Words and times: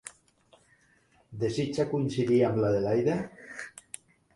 Desitja 1.45 1.87
coincidir 1.95 2.43
amb 2.51 2.61
l'Adelaida? 2.67 3.23